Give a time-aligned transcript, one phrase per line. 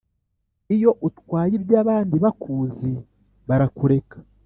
[0.75, 2.91] Iyo utwaye iby'abandi bakuzi
[3.47, 4.17] barakureka